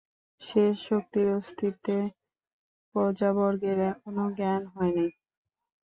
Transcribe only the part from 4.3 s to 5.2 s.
জ্ঞান হয় নাই।